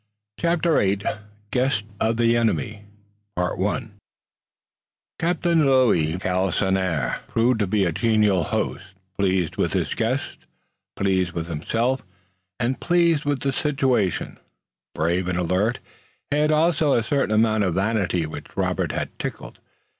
CHAPTER 0.39 0.77
VIII 0.77 1.01
GUESTS 1.51 1.83
OF 1.99 2.17
THE 2.17 2.35
ENEMY 2.35 2.85
Captain 5.19 5.63
Louis 5.63 6.13
de 6.13 6.17
Galisonnière 6.17 7.19
proved 7.27 7.59
to 7.59 7.67
be 7.67 7.85
a 7.85 7.91
genial 7.91 8.45
host, 8.45 8.95
pleased 9.15 9.57
with 9.57 9.73
his 9.73 9.93
guests, 9.93 10.47
pleased 10.95 11.33
with 11.33 11.47
himself, 11.49 12.01
and 12.59 12.79
pleased 12.79 13.25
with 13.25 13.41
the 13.41 13.53
situation. 13.53 14.39
Brave 14.95 15.27
and 15.27 15.37
alert, 15.37 15.77
he 16.31 16.37
had 16.37 16.51
also 16.51 16.93
a 16.93 17.03
certain 17.03 17.35
amount 17.35 17.63
of 17.63 17.75
vanity 17.75 18.25
which 18.25 18.57
Robert 18.57 18.91
had 18.93 19.11
tickled. 19.19 19.59